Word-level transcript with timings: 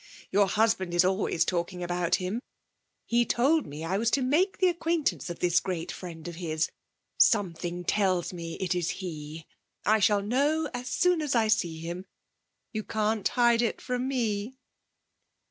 Your 0.31 0.47
husband 0.47 0.95
is 0.95 1.05
always 1.05 1.45
talking 1.45 1.83
about 1.83 2.15
him; 2.15 2.41
he 3.05 3.23
told 3.23 3.67
me 3.67 3.85
I 3.85 3.99
was 3.99 4.09
to 4.17 4.23
make 4.23 4.57
the 4.57 4.67
acquaintance 4.67 5.29
of 5.29 5.37
this 5.37 5.59
great 5.59 5.91
friend 5.91 6.27
of 6.27 6.37
his. 6.37 6.71
Something 7.19 7.83
tells 7.83 8.33
me 8.33 8.55
it 8.55 8.73
is 8.73 8.89
he. 9.05 9.45
I 9.85 9.99
shall 9.99 10.23
know 10.23 10.67
as 10.73 10.89
soon 10.89 11.21
as 11.21 11.35
I 11.35 11.49
see 11.49 11.77
him. 11.77 12.07
You 12.73 12.83
can't 12.83 13.27
hide 13.27 13.61
it 13.61 13.79
from 13.79 14.07
me!' 14.07 14.57